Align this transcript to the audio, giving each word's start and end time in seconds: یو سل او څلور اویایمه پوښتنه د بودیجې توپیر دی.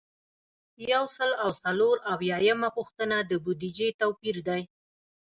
یو 0.91 1.03
سل 1.15 1.31
او 1.43 1.49
څلور 1.63 1.95
اویایمه 2.13 2.69
پوښتنه 2.77 3.17
د 3.29 3.31
بودیجې 3.43 3.89
توپیر 4.01 4.37
دی. 4.47 4.61